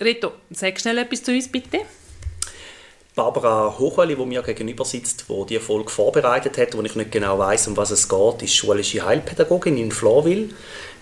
[0.00, 1.80] Reto, sag schnell etwas zu uns, bitte.
[3.14, 7.38] Barbara Hochwalli, die mir gegenüber sitzt, die die Folge vorbereitet hat, wo ich nicht genau
[7.38, 10.54] weiß, um was es geht, ist schulische Heilpädagogin in Florwil.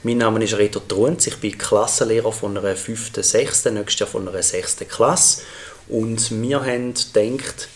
[0.03, 4.27] Mein Name ist Reto Trunz, ich bin Klassenlehrer von einer 5., 6., nächstes Jahr von
[4.27, 4.79] einer 6.
[4.89, 5.43] Klasse.
[5.89, 7.69] Und wir haben gedacht,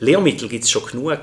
[0.00, 1.20] Lehrmittel gibt es schon genug,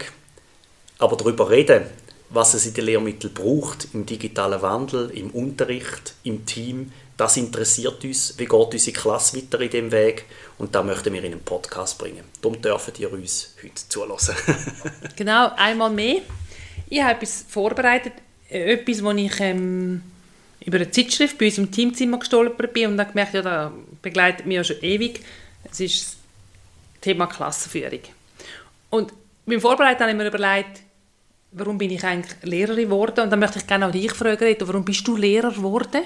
[0.97, 1.83] aber darüber reden,
[2.29, 8.01] was es in den Lehrmitteln braucht, im digitalen Wandel, im Unterricht, im Team, das interessiert
[8.05, 8.33] uns.
[8.37, 10.23] Wie geht unsere Klasse weiter in dem Weg?
[10.57, 12.23] Und da möchten wir in einen Podcast bringen.
[12.41, 14.35] Darum dürfen ihr uns heute zulassen.
[15.17, 16.21] genau, einmal mehr.
[16.87, 18.13] Ich habe etwas vorbereitet,
[18.47, 20.01] etwas, wo ich ähm,
[20.61, 24.45] über eine Zeitschrift bei uns im Teamzimmer gestolpert bin und dann gemerkt, ja, das begleitet
[24.45, 25.19] mich ja schon ewig.
[25.69, 26.17] Es ist das
[27.01, 27.99] Thema Klassenführung.
[28.91, 29.11] Und
[29.45, 30.83] beim Vorbereiten habe ich mir überlegt,
[31.51, 33.19] warum bin ich eigentlich Lehrerin geworden?
[33.25, 36.03] Und dann möchte ich gerne auch dich fragen, warum bist du Lehrer geworden?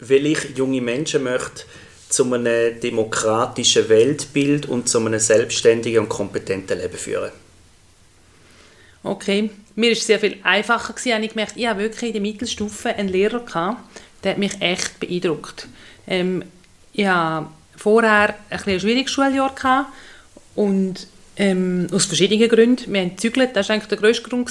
[0.00, 1.64] Weil ich junge Menschen möchte
[2.08, 7.30] zu einem demokratischen Weltbild und zu einem selbstständigen und kompetenten Leben führen.
[9.02, 11.22] Okay, mir es sehr viel einfacher gewesen.
[11.22, 13.80] Ich gemerkt, ich habe wirklich in der Mittelstufe einen Lehrer gehabt,
[14.22, 15.68] der hat mich echt beeindruckt.
[16.06, 16.44] Ähm,
[16.92, 19.90] ich hatte vorher ein, ein schwieriges Schuljahr
[20.54, 22.92] und ähm, aus verschiedenen Gründen.
[22.92, 24.50] Wir haben gezügelt, das war eigentlich der grösste Grund.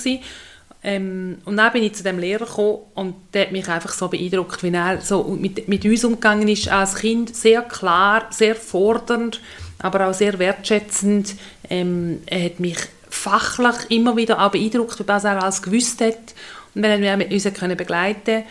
[0.82, 4.08] Ähm, und dann bin ich zu dem Lehrer gekommen und der hat mich einfach so
[4.08, 7.36] beeindruckt, wie er so mit, mit uns umgegangen ist als Kind.
[7.36, 9.42] Sehr klar, sehr fordernd,
[9.80, 11.36] aber auch sehr wertschätzend.
[11.70, 12.78] Ähm, er hat mich
[13.10, 16.34] fachlich immer wieder auch beeindruckt, was er alles gewusst hat.
[16.76, 18.44] Und wir haben uns können begleiten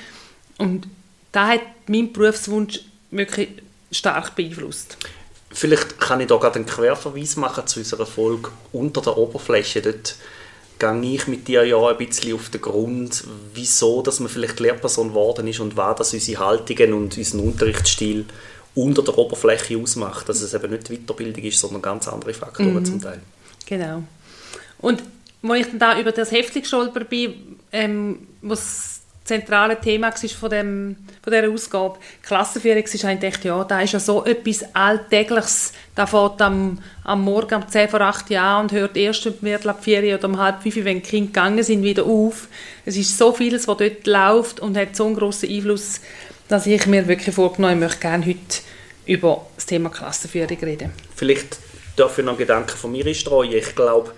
[0.59, 0.87] Und
[1.33, 2.81] da hat mein Berufswunsch
[3.11, 3.49] wirklich
[3.91, 4.99] stark beeinflusst.
[5.51, 9.81] Vielleicht kann ich da gerade einen Querverweis machen zu unserer Folge «Unter der Oberfläche».
[9.81, 10.17] Dort
[10.79, 13.25] gehe ich mit dir ja ein bisschen auf den Grund,
[13.55, 18.25] wieso dass man vielleicht Lehrperson geworden ist und was das unsere Haltungen und unseren Unterrichtsstil
[18.75, 20.29] unter der Oberfläche ausmacht.
[20.29, 22.85] Dass es eben nicht Weiterbildung ist, sondern ganz andere Faktoren mhm.
[22.85, 23.21] zum Teil.
[23.67, 24.03] Genau.
[24.79, 25.03] Und
[25.43, 28.98] als ich dann da über das Heftchen gestolpert bin, ähm, was
[29.29, 31.99] zentrale Thema von, dem, von dieser Ausgabe.
[32.23, 35.73] Klassenführung ist eigentlich, ja, da ist ja so etwas Alltägliches.
[35.95, 39.71] Da fährt am, am Morgen um 10 vor 8 Jahren und hört erst um Viertel
[39.71, 42.49] ab 4 oder um halb 5, wenn die Kinder gegangen sind, wieder auf.
[42.85, 46.01] Es ist so vieles, was dort läuft und hat so einen grossen Einfluss,
[46.49, 48.39] dass ich mir wirklich vorgenommen ich möchte gerne heute
[49.07, 50.93] über das Thema Klassenführung reden.
[51.15, 51.59] Vielleicht
[51.97, 53.53] darf ich noch einen Gedanken von mir einstreuen.
[53.53, 54.13] Ich glaube,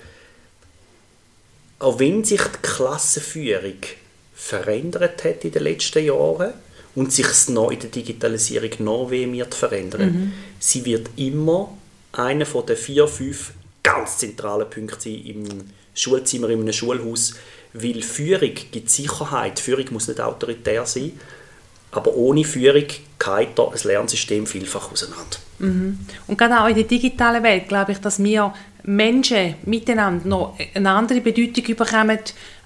[1.80, 3.78] auch wenn sich die Klassenführung
[4.40, 6.54] verändert hat in den letzten Jahren
[6.94, 10.12] und sich noch in der Digitalisierung noch mehr verändern.
[10.12, 10.32] Mhm.
[10.58, 11.76] Sie wird immer
[12.12, 13.52] einer von den vier, fünf
[13.82, 15.44] ganz zentralen Punkten sein im
[15.94, 17.34] Schulzimmer, in einem Schulhaus,
[17.74, 19.60] weil Führung gibt Sicherheit.
[19.60, 21.12] Führung muss nicht autoritär sein,
[21.92, 25.36] aber ohne Führung geht da ein Lernsystem vielfach auseinander.
[25.58, 25.98] Mhm.
[26.26, 28.52] Und gerade auch in der digitalen Welt glaube ich, dass wir
[28.82, 32.18] Menschen miteinander noch eine andere Bedeutung bekommen,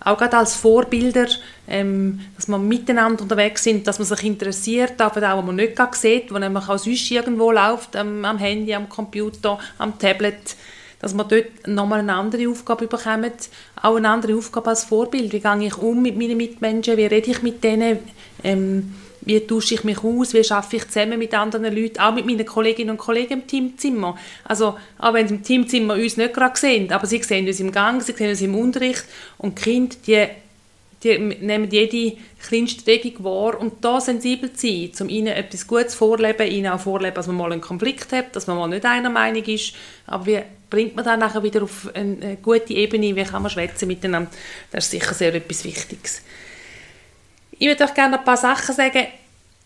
[0.04, 1.26] auch gerade als Vorbilder,
[1.66, 5.94] ähm, dass wir miteinander unterwegs sind, dass man sich interessiert, aber auch, was man nicht
[5.94, 10.56] sieht, wo nämlich auch sonst irgendwo läuft, ähm, am Handy, am Computer, am Tablet,
[11.00, 13.32] dass man dort nochmal eine andere Aufgabe bekommen,
[13.82, 15.32] auch eine andere Aufgabe als Vorbild.
[15.32, 17.98] Wie gehe ich um mit meinen Mitmenschen, wie rede ich mit denen,
[18.42, 18.94] ähm,
[19.24, 22.44] wie tausche ich mich aus, wie schaffe ich zusammen mit anderen Leuten, auch mit meinen
[22.44, 24.18] Kolleginnen und Kollegen im Teamzimmer.
[24.44, 27.72] Also, auch wenn sie im Teamzimmer uns nicht gerade sehen, aber sie sehen uns im
[27.72, 29.04] Gang, sie sehen uns im Unterricht
[29.38, 30.26] und die Kinder, die,
[31.02, 32.16] die nehmen jede
[32.46, 36.80] kleinste Regung wahr und da sensibel zu sein, um ihnen etwas Gutes vorleben, ihnen auch
[36.80, 39.74] vorleben, dass man mal einen Konflikt hat, dass man mal nicht einer Meinung ist,
[40.06, 43.86] aber wie bringt man dann nachher wieder auf eine gute Ebene, wie kann man schwätzen
[43.86, 44.30] miteinander,
[44.70, 46.22] das ist sicher sehr etwas Wichtiges.
[47.58, 49.06] Ich würde euch gerne ein paar Sachen sagen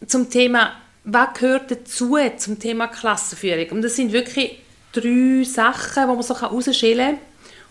[0.07, 0.73] zum Thema,
[1.05, 3.71] was gehört dazu zum Thema Klassenführung.
[3.71, 4.59] Und das sind wirklich
[4.93, 7.29] drei Sachen, die man so herausschälen kann.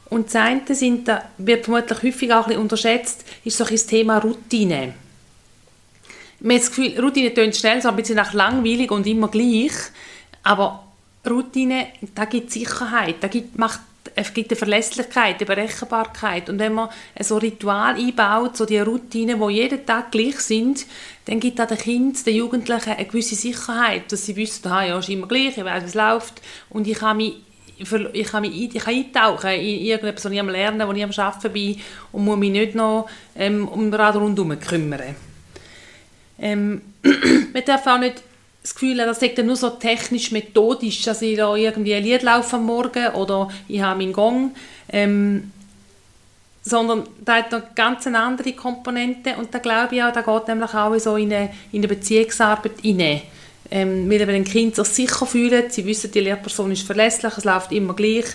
[0.09, 3.85] Und das eine sind, das wird vermutlich häufig auch ein unterschätzt, ist so ein das
[3.85, 4.93] Thema Routine.
[6.39, 9.73] Man hat das Gefühl, Routine klingt schnell so ein bisschen nach langweilig und immer gleich,
[10.43, 10.83] aber
[11.27, 13.81] Routine, da gibt Sicherheit, da gibt, macht
[14.19, 16.49] es gibt eine Verlässlichkeit, eine Berechenbarkeit.
[16.49, 20.87] Und wenn man so Ritual einbaut, so die Routinen, die jeden Tag gleich sind,
[21.25, 24.97] dann gibt auch den Kindern, den Jugendlichen eine gewisse Sicherheit, dass sie wissen, ah, ja,
[24.97, 27.35] ist immer gleich, ich weiß, es läuft und ich kann mich
[27.79, 31.11] ich kann mich ich kann eintauchen in irgendetwas, was ich am Lernen, wo ich am
[31.11, 31.79] Arbeiten bin
[32.11, 35.15] und muss mich nicht noch ähm, um den Rad rundherum kümmern.
[36.39, 36.81] Ähm,
[37.53, 38.23] man darf auch nicht
[38.67, 42.65] das Gefühl das ist nur so technisch-methodisch, dass ich da irgendwie ein Lied laufe am
[42.65, 44.51] Morgen oder ich habe meinen Gong,
[44.89, 45.53] ähm,
[46.63, 50.49] sondern da hat noch ganz eine andere Komponente und da glaube ich auch, da geht
[50.49, 53.21] nämlich auch so in eine, in eine Beziehungsarbeit hinein.
[53.71, 57.71] Ähm, weil ein Kind sich sicher fühlt, sie wissen, die Lehrperson ist verlässlich, es läuft
[57.71, 58.25] immer gleich,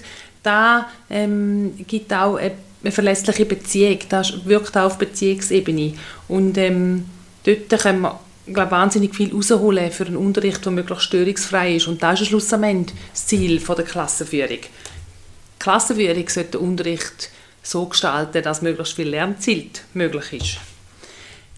[0.43, 2.53] da ähm, gibt auch eine,
[2.83, 5.95] eine verlässliche Beziehung, das wirkt auch auf Beziehungsebene
[6.29, 7.05] und ähm,
[7.45, 11.87] dort können wir glaube, wahnsinnig viel rausholen für einen Unterricht, der möglichst störungsfrei ist.
[11.87, 14.59] Und das ist schlussendlich das Ziel der Klassenführung.
[14.61, 17.31] Die Klassenführung sollte den Unterricht
[17.63, 20.57] so gestalten, dass möglichst viel Lernziel möglich ist.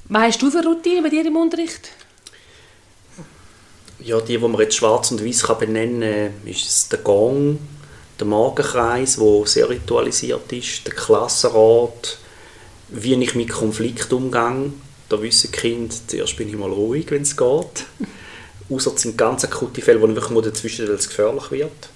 [0.08, 1.90] Was hast du für Routine bei dir im Unterricht?
[4.00, 7.58] Ja, die, die man jetzt schwarz und weiß benennen kann, ist der Gong,
[8.20, 12.18] der Morgenkreis, der sehr ritualisiert ist, der Klassenrat,
[12.90, 14.72] wie ich mit Konflikt umgehe,
[15.08, 17.86] da wissen die Kinder, zuerst bin ich mal ruhig, wenn es geht.
[18.70, 21.88] Außer es sind ganz akute Fälle, wo wirklich mal dazwischen es gefährlich wird.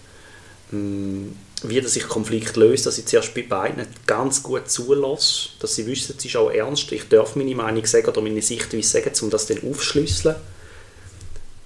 [0.70, 1.28] Mm,
[1.62, 5.87] wie dass ich Konflikt löse, dass ich zuerst bei beiden ganz gut zulasse, dass sie
[5.87, 9.31] wissen, es ist auch ernst, ich darf meine Meinung sagen oder meine Sichtweise sagen, um
[9.31, 10.37] das dann aufzuschlüsseln.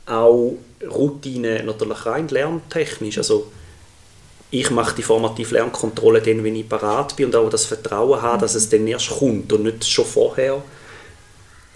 [0.06, 0.56] Auch
[0.88, 3.50] Routine natürlich rein lerntechnisch, also
[4.50, 8.42] ich mache die formative Lernkontrolle dann, wenn ich parat bin und auch das Vertrauen habe,
[8.42, 10.62] dass es dann erst kommt und nicht schon vorher.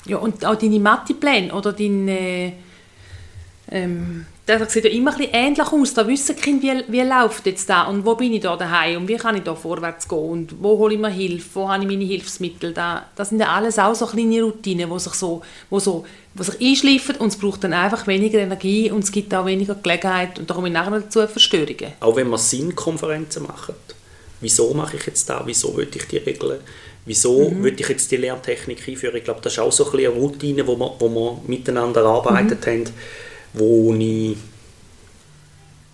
[0.06, 2.52] Ja, und auch deine Mathepläne oder deine...
[3.68, 5.94] Ähm, das sieht ja immer ein bisschen ähnlich aus.
[5.94, 8.98] Da wissen die Kinder, wie, wie läuft jetzt da und wo bin ich da daheim
[8.98, 11.82] und wie kann ich da vorwärts gehen und wo hole ich mir Hilfe, wo habe
[11.82, 12.72] ich meine Hilfsmittel.
[12.72, 16.04] Da, das sind ja alles auch so kleine Routinen, die sich, so, wo so,
[16.34, 19.74] wo sich einschleifen und es braucht dann einfach weniger Energie und es gibt auch weniger
[19.74, 21.94] Gelegenheit und da komme ich nachher dazu Verstörungen.
[21.98, 23.74] Auch wenn man Sinnkonferenzen macht.
[24.40, 25.42] Wieso mache ich jetzt da?
[25.44, 26.60] Wieso will ich die Regeln?
[27.06, 27.62] Wieso mhm.
[27.62, 29.16] würde ich jetzt die Lerntechnik einführen?
[29.16, 32.66] Ich glaube, das ist auch so ein eine Routine, wo wir, wo wir miteinander erarbeitet
[32.66, 32.70] mhm.
[32.70, 32.84] haben,
[33.54, 34.36] wo ich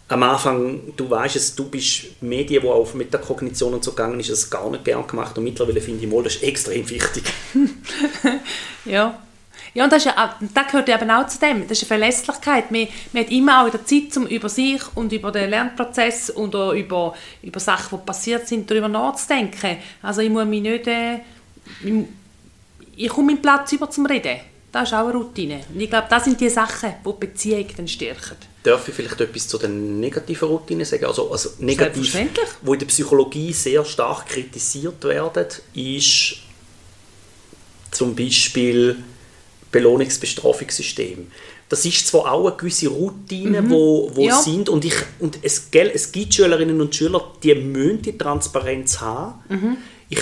[0.08, 4.30] am Anfang, du weißt es, du bist Medien, wo auf Metakognition und so gegangen ist,
[4.30, 7.24] das gar nicht gern gemacht und mittlerweile finde ich mal, das ist extrem wichtig.
[8.84, 9.18] ja.
[9.74, 11.66] Ja, und das, ist ja, das gehört eben auch zu dem.
[11.66, 12.70] Das ist eine Verlässlichkeit.
[12.70, 16.54] Man, man hat immer auch wieder Zeit, um über sich und über den Lernprozess und
[16.54, 19.78] über, über Sachen, die passiert sind, darüber nachzudenken.
[20.02, 20.86] Also ich muss mich nicht...
[20.86, 21.20] Äh,
[22.96, 24.40] ich komme meinen Platz über zum Reden.
[24.70, 25.60] Das ist auch eine Routine.
[25.72, 28.36] Und ich glaube, das sind die Sachen, die die Beziehung dann stärken.
[28.62, 31.04] Darf ich vielleicht etwas zu den negativen Routinen sagen?
[31.04, 32.16] Also, also negativ,
[32.62, 36.36] wo in der Psychologie sehr stark kritisiert werden, ist
[37.90, 38.96] zum Beispiel
[39.72, 41.26] Belohnungsbestrafungssystem.
[41.68, 43.70] Das ist zwar auch eine gewisse Routine, mhm.
[43.70, 44.36] wo, wo ja.
[44.36, 49.00] sind und, ich, und es, gell, es gibt Schülerinnen und Schüler, die müssen die Transparenz
[49.00, 49.40] haben.
[49.48, 49.76] Mhm.
[50.10, 50.20] Ich,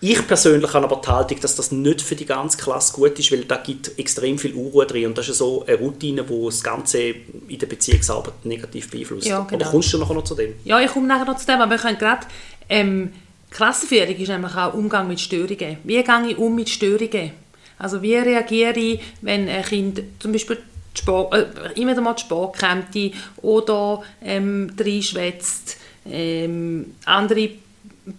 [0.00, 3.30] ich persönlich habe aber die Haltung, dass das nicht für die ganze Klasse gut ist,
[3.30, 6.62] weil da gibt extrem viel Unruhe drin und das ist so eine Routine, die das
[6.62, 9.26] Ganze in der Beziehungsarbeit negativ beeinflusst.
[9.26, 9.56] Ja, genau.
[9.56, 10.54] Oder kommst du nachher noch zu dem?
[10.64, 12.26] Ja, ich komme nachher noch zu dem, aber wir können gerade...
[12.68, 13.12] Ähm,
[13.50, 15.78] Klassenführung ist nämlich auch Umgang mit Störungen.
[15.84, 17.30] Wie gehe ich um mit Störungen?
[17.78, 20.58] Also wie reagiere ich, wenn ein Kind zum Beispiel
[21.06, 22.96] äh, immer mal Sport kommt
[23.42, 25.76] oder ähm, reinschwätzt,
[26.08, 27.50] ähm, andere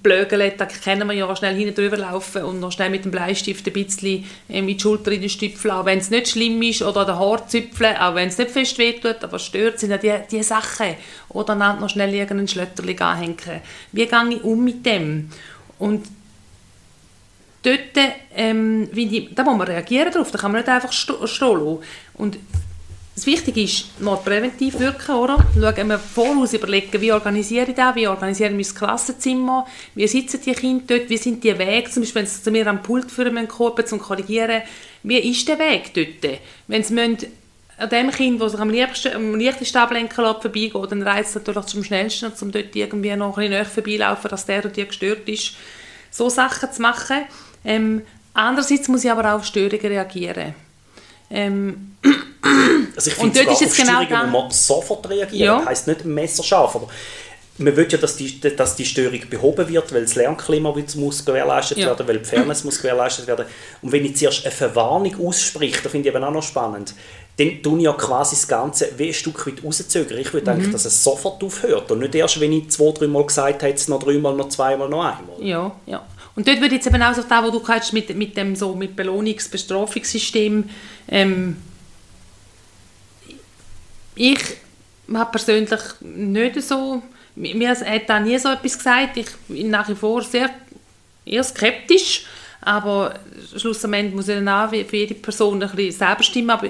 [0.04, 3.66] Blögele, da kennen wir ja schnell hinten drüber laufen und noch schnell mit dem Bleistift
[3.66, 6.82] ein bisschen ähm, mit die Schulter in den Stüpfeln, auch wenn es nicht schlimm ist,
[6.82, 10.14] oder den Haar züpfeln, auch wenn es nicht fest wehtut, aber stört, sind ja die,
[10.30, 10.96] die Sachen.
[11.30, 13.38] Oder dann noch schnell irgendeinen Schlötterling anhängen.
[13.94, 15.30] Wie gehe ich um mit dem?
[15.80, 16.06] Und
[17.68, 18.06] dort,
[18.36, 21.80] ähm, die, da muss man reagieren darauf, da kann man nicht einfach stehen lassen.
[22.14, 22.38] Und
[23.16, 25.38] das Wichtige ist, mal präventiv wirken, oder?
[25.56, 30.40] Schauen wir voraus, überlegen, wie organisiere ich das, wie organisiere ich mein Klassenzimmer, wie sitzen
[30.46, 33.10] die Kinder dort, wie sind die Wege, zum Beispiel, wenn sie zu mir am Pult
[33.10, 34.62] führen müssen, zum Korrigieren,
[35.02, 36.40] wie ist der Weg dort?
[36.68, 37.18] Wenn sie müssen,
[37.78, 41.36] an dem Kind, das sich am, liebsten, am leichtesten ablenken lässt, vorbeigeht, dann reizt es
[41.36, 44.86] natürlich zum schnellsten, um dort irgendwie noch ein bisschen näher vorbeilaufen, dass der oder die
[44.86, 45.56] gestört ist.
[46.12, 47.26] So Sachen zu machen,
[47.66, 48.02] ähm,
[48.34, 50.56] andererseits muss ich aber auch auf Störungen reagieren.
[51.30, 51.96] Ähm,
[52.96, 55.46] also ich finde sogar auf genau Störungen muss man sofort reagieren.
[55.46, 55.58] Ja.
[55.60, 56.88] Das heisst nicht messerscharf, aber
[57.60, 61.80] man will ja, dass die, dass die Störung behoben wird, weil das Lernklima muss gewährleistet
[61.80, 61.88] ja.
[61.88, 63.46] werden, weil die Fairness muss gewährleistet werden.
[63.82, 66.94] Und wenn ich zuerst eine Verwarnung ausspreche, das finde ich eben auch noch spannend,
[67.38, 70.18] dann ich ja quasi das Ganze wie ein Stück weit rauszögern.
[70.18, 70.58] Ich würde Mhm.
[70.58, 73.90] eigentlich, dass es sofort aufhört und nicht erst, wenn ich zwei, dreimal gesagt habe, jetzt
[73.90, 75.42] noch dreimal, noch zweimal, noch einmal.
[75.42, 76.06] Ja, ja.
[76.38, 78.56] Und dort würde ich jetzt eben auch so das, was du hast mit, mit dem
[78.56, 80.70] so mit Belohnungs-Bestrafungssystem,
[81.08, 81.58] ähm,
[84.14, 84.40] ich
[85.12, 87.02] habe persönlich nicht so,
[87.34, 90.52] mir hat da nie so etwas gesagt, ich bin nach wie vor sehr
[91.26, 92.28] eher skeptisch,
[92.62, 93.16] aber
[93.56, 96.68] schlussendlich muss ich dann auch für jede Person ein bisschen selber stimmen, aber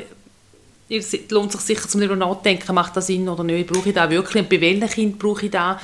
[0.90, 4.10] es lohnt sich sicher zum darüber nachdenken, macht das Sinn oder nicht, brauche ich da
[4.10, 5.78] wirklich und bei welchen Kind brauche ich da,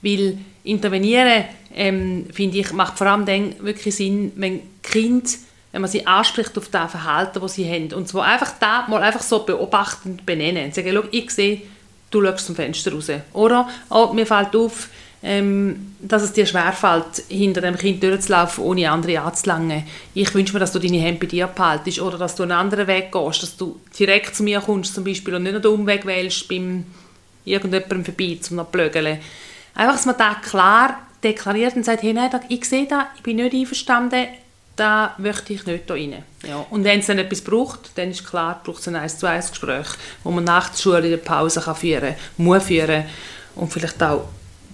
[0.00, 1.44] weil intervenieren,
[1.74, 5.38] ähm, finde ich, macht vor allem dann wirklich Sinn, wenn Kind,
[5.72, 9.02] wenn man sie anspricht auf das Verhalten, das sie haben und zwar einfach da mal
[9.02, 11.62] einfach so beobachtend benennen, sagen, schau, ich sehe,
[12.10, 13.68] du schaust zum Fenster raus, oder?
[13.90, 14.88] Oh, mir fällt auf,
[15.22, 19.84] ähm, dass es dir schwerfällt, hinter dem Kind durchzulaufen, ohne andere anzulangen.
[20.14, 22.86] Ich wünsche mir, dass du deine Hände bei dir behaltest oder dass du einen anderen
[22.86, 26.06] Weg gehst, dass du direkt zu mir kommst zum Beispiel und nicht noch den Umweg
[26.06, 26.84] wählst beim
[27.44, 29.18] irgendjemandem vorbei, zum noch blögeln.
[29.76, 33.36] Einfach, dass man da klar deklariert und sagt, hey, nein, ich sehe da, ich bin
[33.36, 34.26] nicht einverstanden,
[34.74, 36.22] da möchte ich nicht da rein.
[36.46, 36.66] Ja.
[36.70, 39.50] Und wenn es dann etwas braucht, dann ist klar, braucht es ein 1 zu 1
[39.50, 39.86] Gespräch,
[40.22, 43.04] wo man nach der Schule in der Pause kann führen muss führen
[43.54, 44.28] und vielleicht auch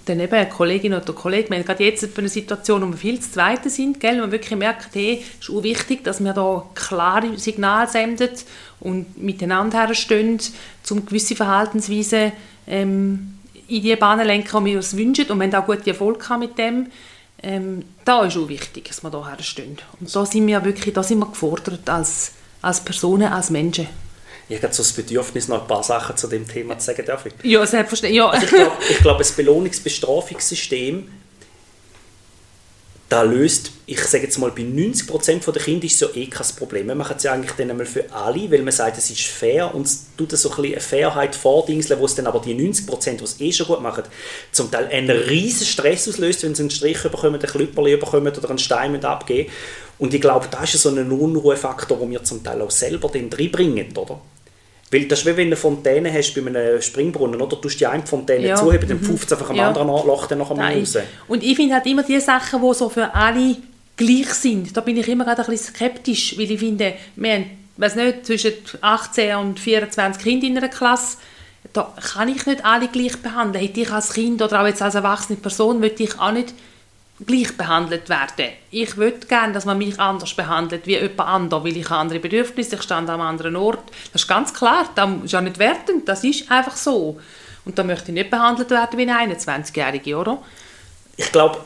[0.05, 3.21] dann eben eine Kollegin oder Kollege, wir haben gerade jetzt eine Situation, wo wir viel
[3.21, 6.33] zu zweit sind, gell, wo man wirklich merkt, hey, es ist auch wichtig, dass wir
[6.33, 8.31] da klare Signale senden
[8.81, 10.41] und miteinander herstehen,
[10.91, 12.33] um gewisse Verhaltensweisen
[12.67, 13.39] ähm,
[13.77, 16.59] in die Bahnen lenken, die wir uns wünschen und haben auch gute Erfolg gehabt mit
[16.59, 16.87] dem.
[17.43, 19.79] Ähm, da ist auch wichtig, dass wir da herstehen.
[19.99, 23.89] Und da sind wir wirklich, da sind wir gefordert als, als Personen, als Menschen.
[24.49, 27.27] Ich habe so das Bedürfnis, noch ein paar Sachen zu dem Thema zu sagen, darf
[27.27, 27.33] ich?
[27.43, 28.19] Ja, selbstverständlich.
[28.19, 28.29] Ja.
[28.29, 31.09] Also ich glaube, glaub, das Belohnungsbestrafungssystem,
[33.13, 36.87] da löst, ich sage jetzt mal, bei 90% der Kinder ist so eh kein Problem.
[36.87, 39.75] Wir machen es ja eigentlich dann einmal für alle, weil man sagt, es ist fair
[39.75, 43.17] und es tut so ein bisschen eine Fairheit vordingseln, wo es dann aber die 90%,
[43.17, 44.05] die es eh schon gut machen,
[44.51, 48.49] zum Teil einen riesen Stress auslöst, wenn sie einen Strich bekommen, ein Klüpperli bekommen oder
[48.49, 49.51] einen Stein mit abgeben.
[49.99, 53.31] Und ich glaube, das ist so ein Unruhefaktor, den wir zum Teil auch selber dann
[53.31, 54.23] reinbringen, oder?
[54.93, 57.57] Weil das ist wie wenn du eine Fontäne hast bei einem Springbrunnen, oder?
[57.57, 58.57] Du tust die eine Fontäne Ja.
[58.57, 59.69] zuheben, dann pfeift es einfach am Ja.
[59.69, 60.81] anderen Loch dann noch einmal Nein.
[60.81, 60.99] raus.
[61.29, 63.57] Und ich finde halt immer die Sachen, die so für alle
[63.97, 67.45] gleich sind, da bin ich immer gerade ein bisschen skeptisch, weil ich finde, wir haben,
[67.79, 71.17] weiß nicht, zwischen 18 und 24 Kinder in einer Klasse,
[71.73, 73.65] da kann ich nicht alle gleich behandeln.
[73.65, 76.53] Hätte ich als Kind oder auch jetzt als erwachsene Person, würde ich auch nicht
[77.27, 78.51] gleich behandelt werden.
[78.71, 82.77] Ich würde gerne, dass man mich anders behandelt wie jemand anderes, weil ich andere Bedürfnisse,
[82.77, 83.91] ich stand am anderen Ort.
[84.13, 87.21] Das ist ganz klar, das ist ja nicht wertend, das ist einfach so.
[87.65, 90.39] Und da möchte ich nicht behandelt werden wie eine 21-Jährige, oder?
[91.17, 91.59] Ich glaube,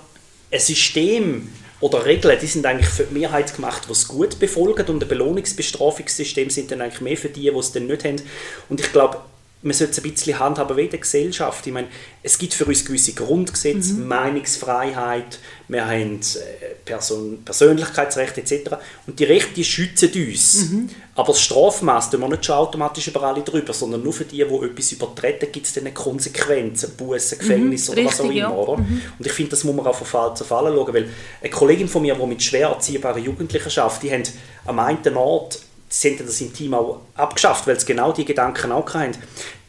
[0.50, 4.86] ein System oder Regeln, die sind eigentlich für die Mehrheit gemacht, die es gut befolgen
[4.88, 8.20] und ein Belohnungsbestrafungssystem sind dann eigentlich mehr für die, die es dann nicht haben.
[8.68, 9.20] Und ich glaube,
[9.66, 11.66] man sollte es ein bisschen handhaben wie in der Gesellschaft.
[11.66, 11.88] Ich meine,
[12.22, 18.76] es gibt für uns gewisse Grundgesetze, Meinungsfreiheit, wir haben äh, Person Persönlichkeitsrechte etc.
[19.08, 20.70] Und die Rechte die schützen uns.
[21.16, 24.36] Aber das Strafmaß tun wir nicht schon automatisch über alle drüber, sondern nur für die,
[24.36, 28.50] die etwas übertreten, gibt es dann Konsequenzen, Bussen, Gefängnis oder was auch richtig, immer.
[28.50, 28.56] ja.
[28.56, 28.72] Oder?
[28.72, 31.08] Und ich finde, das muss man auch von Fall zu Fall schauen, weil
[31.40, 34.22] eine Kollegin von mir, die mit schwer erziehbaren Jugendlichen arbeitet, die haben
[34.66, 35.58] am einen Ort,
[35.88, 39.16] sie haben das im Team auch abgeschafft, weil sie genau die Gedanken auch hatten.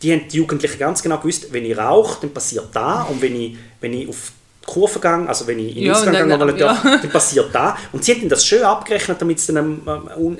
[0.01, 3.39] Die haben die Jugendlichen ganz genau gewusst, wenn ich rauche, dann passiert da und wenn
[3.39, 6.27] ich, wenn ich auf die Kurve gehe, also wenn ich in den Ja, Ausgang gehe,
[6.37, 6.67] dann- nicht ja.
[6.67, 7.77] darf, dann passiert da.
[7.93, 10.37] Und sie haben das schön abgerechnet, damit sie dann ähm, ähm,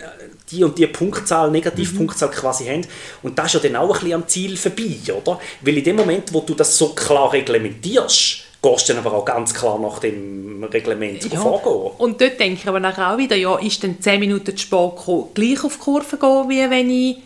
[0.52, 2.86] die und die Punktzahl, Negativpunktzahl quasi haben.
[3.24, 5.40] Und das ist ja dann auch ein bisschen am Ziel vorbei, oder?
[5.62, 9.26] Weil in dem Moment, wo du das so klar reglementierst, gehst du dann aber auch
[9.26, 11.40] ganz klar nach dem Reglement Ja.
[11.40, 11.92] vorgehen.
[11.98, 14.96] Und dort denke ich aber nachher auch wieder, ja, ist dann 10 Minuten zu spät
[14.98, 17.18] gekommen, gleich auf die Kurve gehen, wie wenn ich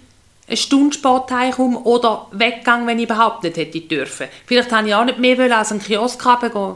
[0.51, 4.27] eine Stunde spät heimkomme oder weggegangen, wenn ich überhaupt nicht hätte dürfen.
[4.45, 6.75] Vielleicht habe ich auch nicht mehr wollen als einen Kiosk haben, gehen,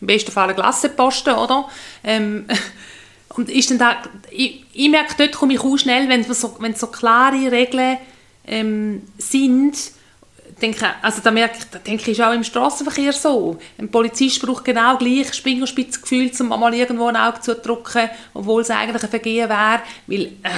[0.00, 1.68] im besten Fall eine Glasse posten, oder?
[2.02, 2.46] Ähm,
[3.36, 3.96] und ist dann da,
[4.30, 7.98] ich, ich merke, dort komme ich auch schnell, wenn so, wenn so klare Regeln
[8.46, 9.76] ähm, sind,
[10.62, 13.58] denke, also da merke ich, da denke ich, ist auch im Straßenverkehr so.
[13.78, 18.70] Ein Polizist braucht genau gleich Spingerspitzgefühl, um mal irgendwo ein Auge zu drücken, obwohl es
[18.70, 20.50] eigentlich ein Vergehen wäre, weil, äh,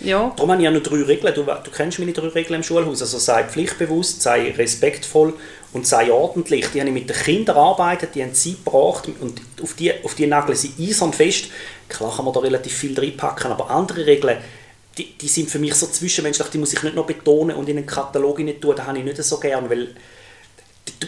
[0.00, 0.32] ja.
[0.36, 1.34] Darum habe ich ja noch drei Regeln.
[1.34, 3.02] Du, du kennst meine drei Regeln im Schulhaus.
[3.02, 5.34] Also sei pflichtbewusst, sei respektvoll
[5.72, 6.66] und sei ordentlich.
[6.72, 10.14] Die habe ich mit den Kindern arbeitet, die haben sie gebracht und auf die, auf
[10.14, 11.46] die nageln sie eisern fest.
[11.88, 14.38] Klar kann man da relativ viel reinpacken, aber andere Regeln,
[14.96, 17.78] die, die sind für mich so zwischenmenschlich, die muss ich nicht noch betonen und in
[17.78, 19.94] einen Katalog nicht tun, das habe ich nicht so gern, weil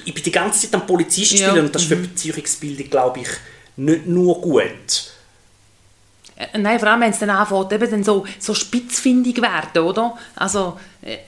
[0.04, 3.20] ich bin die ganze Zeit am Polizist Ja, und das ist für die Beziehungsbildung, glaube
[3.20, 3.28] ich,
[3.76, 5.09] nicht nur gut.
[6.40, 10.16] Äh, nein, vor allem, wenn es dann anfängt, eben dann so, so spitzfindig werden, oder?
[10.36, 11.18] Also, äh,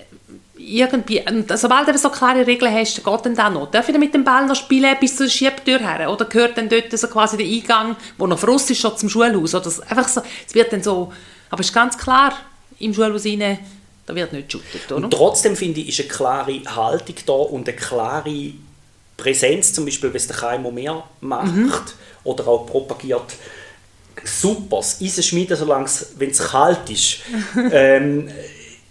[0.57, 1.23] irgendwie,
[1.55, 3.71] sobald du so klare Regeln hast, geht dann das noch.
[3.71, 6.11] Darf ich mit dem Ball noch spielen bis zur Schiebtür her?
[6.11, 9.55] Oder gehört dann dort so quasi der Eingang, wo noch Frost ist, schon zum Schulhaus?
[9.55, 11.13] Oder einfach so, es wird dann so,
[11.51, 12.35] aber es ist ganz klar,
[12.79, 13.59] im Schulhaus rein,
[14.07, 15.05] da wird nicht geshootet, oder?
[15.05, 18.53] Und trotzdem finde ich, ist eine klare Haltung da und eine klare
[19.17, 21.73] Präsenz, zum Beispiel, wenn es der Keimo mehr macht mhm.
[22.25, 23.35] oder auch propagiert,
[24.25, 27.19] super, das Eisen schmieden, solange es, wenn es kalt ist.
[27.73, 28.29] ähm,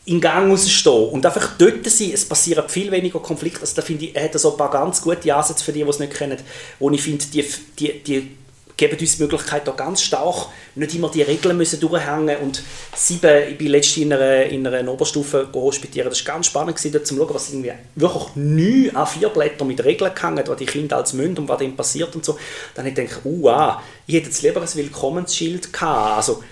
[0.06, 3.62] in Gang rausstehen und einfach dort sein, es passieren viel weniger Konflikte.
[3.62, 5.90] Also da finde ich, er hat so ein paar ganz gute Ansätze für die, die
[5.90, 6.40] es nicht kennen,
[6.80, 7.46] wo ich finde, die,
[7.78, 8.38] die, die
[8.78, 12.64] geben uns die Möglichkeit, da ganz stark nicht immer die Regeln müssen durchhängen und
[12.96, 17.06] sieben, ich bin letztens in einer, in einer Oberstufe hospitieren, das war ganz spannend gewesen,
[17.06, 20.98] zu schauen, was irgendwie wirklich neun a vier Blätter mit Regeln gehangen, was die Kinder
[20.98, 22.38] als müssen und was dem passiert und so.
[22.76, 26.18] Dann habe ich gedacht, uh, ah, ich hätte jetzt lieber ein Willkommensschild gehabt.
[26.18, 26.44] Also,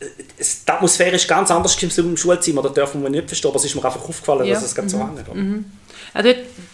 [0.00, 3.74] die Atmosphäre ist ganz anders im Schulzimmer, das dürfen wir nicht verstehen, aber es ist
[3.74, 4.54] mir einfach aufgefallen, ja.
[4.54, 4.88] dass es mhm.
[4.88, 5.34] so hängt.
[5.34, 5.64] Mhm.
[6.12, 6.30] Also,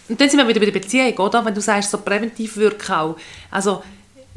[0.09, 1.45] und dann sind wir wieder bei der Beziehung, oder?
[1.45, 3.15] Wenn du sagst, so präventiv wirken auch.
[3.51, 3.83] Also,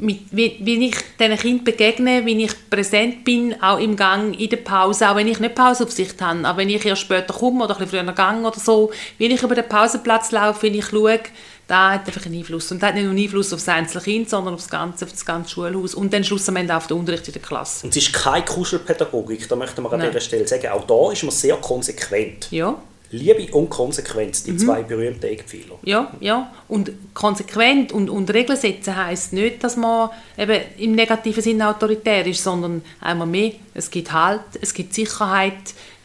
[0.03, 4.57] mit, wie, ich diesen Kindern begegne, wie ich präsent bin, auch im Gang, in der
[4.57, 7.85] Pause, auch wenn ich nicht Pauseaufsicht habe, aber wenn ich erst später komme oder ein
[7.85, 11.19] bisschen früher Gang oder so, wie ich über den Pausenplatz laufe, wenn ich schaue,
[11.67, 12.71] da hat einfach einen Einfluss.
[12.71, 15.05] Und das hat nicht nur einen Einfluss auf das einzelne Kind, sondern auf das ganze,
[15.05, 17.85] auf das ganze Schulhaus und dann schlussendlich auf den Unterricht in der Klasse.
[17.85, 20.67] Und es ist keine Kuschelpädagogik, da möchte man an dieser Stelle sagen.
[20.67, 22.47] Auch da ist man sehr konsequent.
[22.51, 22.77] Ja.
[23.13, 24.57] Liebe und Konsequenz, die mhm.
[24.57, 25.77] zwei berühmten Eckpfeiler.
[25.83, 26.51] Ja, ja.
[26.67, 32.25] Und konsequent und, und Regeln setzen heisst nicht, dass man eben im negativen Sinne autoritär
[32.25, 35.53] ist, sondern einmal mehr, es gibt Halt, es gibt Sicherheit.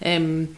[0.02, 0.56] Ähm,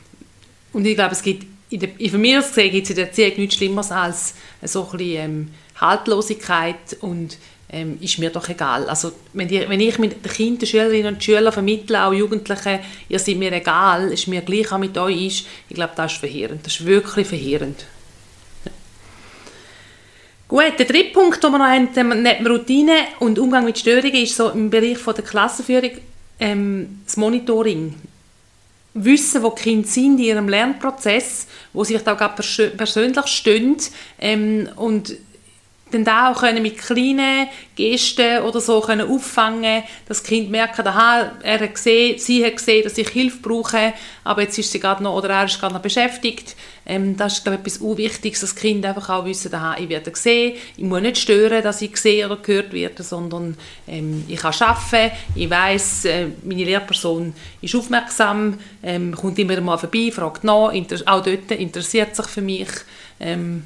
[0.73, 3.07] und ich glaube, es gibt, in der, von mir aus gesehen, gibt es in der
[3.07, 7.39] Erziehung nichts Schlimmeres als so ein bisschen ähm, Haltlosigkeit und
[7.73, 8.89] ähm, ist mir doch egal.
[8.89, 13.19] Also wenn, die, wenn ich mit den Kindern, Schülerinnen und Schülern vermittle, auch Jugendlichen, ihr
[13.19, 16.67] seid mir egal, ist mir gleich auch mit euch ich glaube, das ist verheerend.
[16.67, 17.87] Das ist wirklich verheerend.
[20.49, 24.35] Gut, der dritte Punkt, den wir noch haben, neben Routine und Umgang mit Störungen, ist
[24.35, 25.93] so im Bereich von der Klassenführung
[26.41, 27.95] ähm, das Monitoring.
[28.95, 32.35] Wissen, wo die Kinder sind in ihrem Lernprozess, wo sie vielleicht auch
[32.77, 33.77] persönlich stehen
[34.19, 35.15] ähm, und
[35.91, 40.79] dann da auch können mit kleinen Gesten oder so können auffangen, dass das Kind merkt,
[40.81, 43.93] aha, er hat gesehen, sie hat gesehen, dass ich Hilfe brauche,
[44.25, 46.57] aber jetzt ist sie gerade noch oder er ist gerade noch beschäftigt.
[46.87, 49.89] Ähm, das ist glaube ich, etwas Unwichtiges, dass das Kind einfach auch wissen, aha, ich
[49.89, 54.41] werde gesehen, ich muss nicht stören, dass ich gesehen oder gehört werde, sondern ähm, ich
[54.41, 60.45] kann arbeiten, ich weiß, äh, meine Lehrperson ist aufmerksam, ähm, kommt immer mal vorbei, fragt
[60.45, 62.69] nach, auch dort interessiert sich für mich.
[63.21, 63.65] Ähm,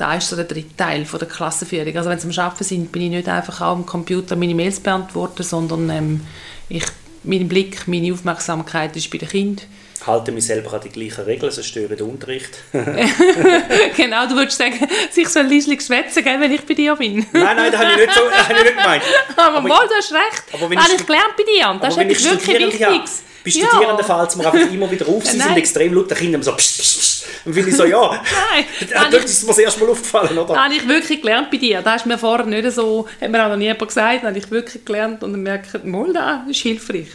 [0.00, 1.94] da ist so der dritte Teil von der Klassenführung.
[1.94, 5.42] Also wenn sie am Arbeiten sind, bin ich nicht einfach am Computer meine Mails beantworten,
[5.42, 6.20] sondern ähm,
[6.68, 6.84] ich,
[7.22, 9.66] mein Blick, meine Aufmerksamkeit ist bei den Kindern.
[10.06, 12.50] Halte mich selber an die gleichen Regeln, sonst störe den Unterricht.
[13.96, 17.26] genau, du würdest sagen, sich so ein bisschen schwätzen, wenn ich bei dir bin.
[17.32, 19.02] nein, nein, das habe ich nicht, so, das habe ich nicht gemeint.
[19.36, 20.44] Aber, aber mal, du hast recht.
[20.52, 21.78] Aber wenn ich, ich gelernt bei dir.
[21.80, 23.22] Das ist etwas wirklich Wichtiges.
[23.44, 24.16] Bei Studierenden ja.
[24.16, 25.48] fällt es mir einfach immer wieder auf, sie Nein.
[25.48, 27.22] sind extrem laut, den Kindern so psch, psch, psch.
[27.46, 28.64] Und finde ich so, ja, Nein,
[29.10, 30.62] dort ist mir das erste Mal aufgefallen, oder?
[30.62, 31.80] Habe ich wirklich gelernt bei dir.
[31.80, 34.50] Das ist mir vorher nicht so, hat mir auch noch nie jemand gesagt, habe ich
[34.50, 37.08] wirklich gelernt und dann merke ich, mal, das ist hilfreich.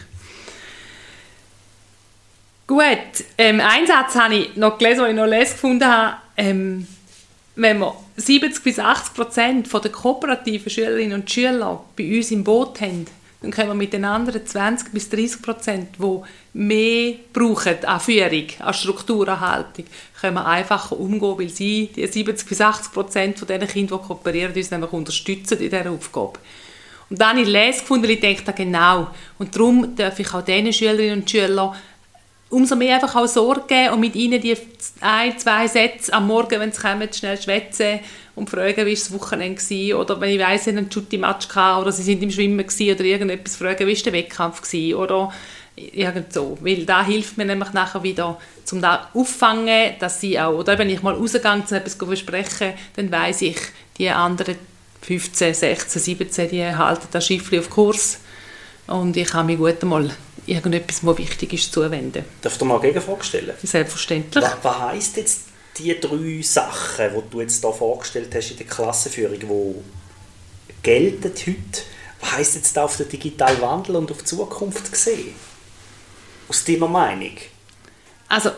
[2.66, 6.16] Gut, ähm, einen Satz habe ich noch gelesen, den ich noch lesen gefunden habe.
[6.36, 6.88] Ähm,
[7.54, 12.80] wenn wir 70 bis 80 Prozent der kooperativen Schülerinnen und Schüler bei uns im Boot
[12.80, 13.06] haben,
[13.40, 16.20] dann können wir mit den anderen 20 bis 30 Prozent, die
[16.54, 19.84] mehr brauchen an Führung, an Strukturerhaltung,
[20.20, 24.06] können wir einfacher umgehen, weil sie, die 70 bis 80 Prozent von den Kindern, die
[24.08, 26.40] kooperieren, uns nämlich unterstützen in dieser Aufgabe.
[27.08, 29.08] Und dann habe ich lese gefunden, ich denke, genau.
[29.38, 31.76] Und darum darf ich auch diesen Schülerinnen und Schülern
[32.50, 34.56] umso mehr einfach auch Sorge und mit ihnen die
[35.00, 38.00] ein, zwei Sätze am Morgen, wenn sie kommen, schnell schwätzen
[38.34, 40.00] und fragen, wie war das Wochenende war.
[40.00, 43.56] Oder wenn ich weiss, sie haben einen Shooty-Match oder sie sind im Schwimmen oder irgendetwas
[43.56, 44.98] fragen, wie war der Wettkampf war.
[44.98, 45.32] Oder
[45.76, 46.56] irgend so.
[46.60, 48.38] Weil da hilft mir nämlich nachher wieder,
[48.72, 53.10] um da auffangen, dass sie auch, oder wenn ich mal rausgehe, zu etwas besprechen, dann
[53.10, 53.58] weiss ich,
[53.98, 54.56] die anderen
[55.02, 58.18] 15, 16, 17, die halten das Schiff auf Kurs
[58.86, 60.10] und ich kann mich gut einmal
[60.46, 62.24] irgendetwas, was wichtig ist, zuwenden.
[62.40, 63.54] Darf ich mal eine Gegenfrage stellen?
[63.62, 64.44] Selbstverständlich.
[64.44, 65.40] Was, was heisst jetzt
[65.78, 69.74] die drei Sachen, die du jetzt hier vorgestellt hast in der Klassenführung, die
[70.82, 71.82] gelten heute?
[72.20, 75.34] Was heisst jetzt da auf den digitalen Wandel und auf die Zukunft gesehen?
[76.48, 77.36] Aus deiner Meinung?
[78.28, 78.50] Also,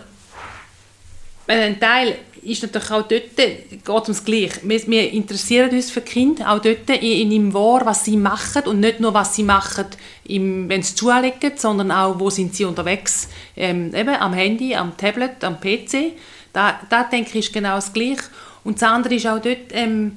[1.48, 4.60] ein Teil ist natürlich auch dort, geht ums Gleiche.
[4.62, 8.62] Wir, wir interessieren uns für Kinder auch dort in, in im Wahr, was sie machen
[8.66, 9.86] und nicht nur, was sie machen,
[10.24, 14.96] im, wenn sie zulegen, sondern auch, wo sind sie unterwegs, ähm, eben am Handy, am
[14.96, 16.12] Tablet, am PC.
[16.52, 18.24] Da, da denke ich, ist genau das Gleiche.
[18.64, 20.16] Und das andere ist auch dort, ähm,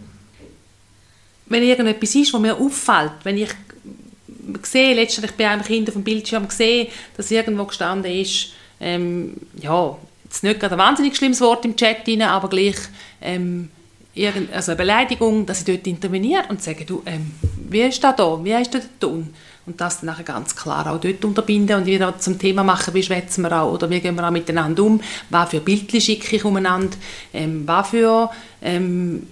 [1.47, 3.49] wenn irgendetwas ist, was mir auffällt, wenn ich
[4.63, 9.97] sehe, letztendlich bei einem Kind auf dem Bildschirm gesehen, dass irgendwo gestanden ist, ähm, ja,
[10.31, 12.77] jetzt nicht gerade ein wahnsinnig schlimmes Wort im Chat rein, aber gleich
[13.21, 13.69] ähm,
[14.13, 17.31] irgend, also eine Beleidigung, dass ich dort interveniere und sage, du, ähm,
[17.69, 19.33] wie ist das da, wie ist das tun?
[19.65, 21.75] Und das dann nachher ganz klar auch dort unterbinden.
[21.77, 24.83] Und wieder zum Thema machen, wie schwätzen wir auch oder wie gehen wir auch miteinander
[24.83, 26.97] um, was für Bildchen schicke ich umeinander,
[27.33, 29.27] ähm, was für ähm,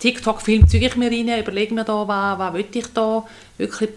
[0.00, 3.24] TikTok-Film züge ich mir rein, überlege mir da, was, was will ich da?
[3.58, 3.90] Wirklich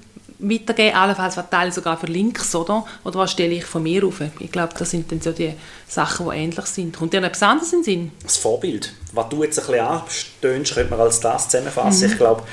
[0.43, 2.85] weitergeben, allenfalls was teile sogar für Links, oder?
[3.03, 4.21] Oder was stelle ich von mir auf?
[4.39, 5.53] Ich glaube, das sind dann so die
[5.87, 6.97] Sachen, die ähnlich sind.
[6.97, 8.11] Kommt dir noch etwas anderes in den Sinn?
[8.21, 8.93] Das Vorbild.
[9.13, 12.07] Was du jetzt ein bisschen anstöhnst, könnte man als das zusammenfassen.
[12.07, 12.11] Mhm.
[12.11, 12.43] Ich glaube,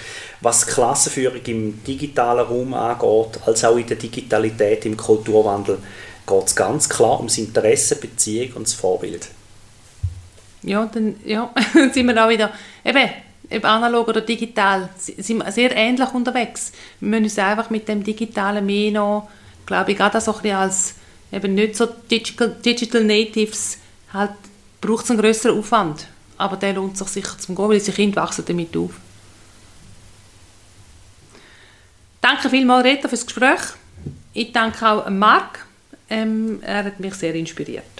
[0.41, 5.79] was Klassenführung im digitalen Raum angeht, als auch in der Digitalität, im Kulturwandel,
[6.27, 9.29] geht es ganz klar ums Interesse, Beziehung und das Vorbild.
[10.63, 11.53] Ja, dann ja,
[11.93, 12.51] sind wir auch wieder,
[12.85, 13.11] eben,
[13.53, 16.73] ob analog oder digital, sind wir sehr ähnlich unterwegs.
[17.01, 19.29] Wir müssen uns einfach mit dem Digitalen mehr noch,
[19.67, 20.95] glaube ich, gerade so ein als
[21.33, 23.79] eben nicht so Digital, Digital Natives,
[24.13, 24.33] halt
[24.81, 26.07] braucht es einen größeren Aufwand.
[26.39, 28.93] Aber der lohnt sich sicher zum Gehen, weil unsere Kinder wachsen damit auf.
[32.21, 33.61] Danke vielmals, Rita, für das Gespräch.
[34.33, 35.67] Ich danke auch Marc.
[36.09, 38.00] Ähm, er hat mich sehr inspiriert.